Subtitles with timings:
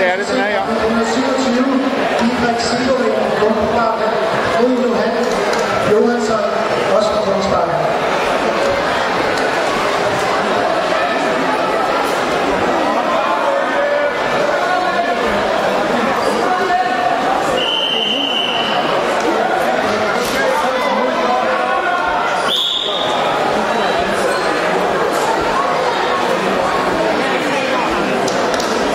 [0.00, 0.60] Det er det, den er, ja.
[0.82, 1.64] Nummer 27,
[2.20, 4.06] Didrik Silberling, Grundbakke,
[4.60, 5.14] mod Johan
[5.92, 6.40] Johansson,
[6.96, 7.74] også fra Grundbakke.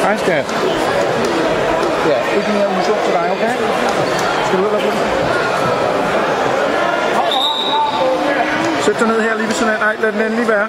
[0.03, 0.94] Hej skat.
[2.11, 3.53] Ja, ikke mere motion til dig, okay?
[4.45, 4.81] Skal du ud og være
[8.81, 9.79] Sæt dig ned her lige ved siden af.
[9.79, 10.67] Nej, lad den endelig være.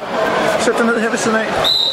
[0.58, 1.85] Sæt dig ned her ved siden af.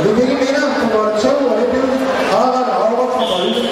[0.00, 3.64] The beginning of commercial, what it is, all are all of commercial.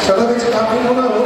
[0.00, 1.25] So that it's coming on a road.